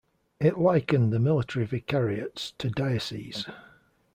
[0.39, 3.47] It likened the military vicariates to dioceses.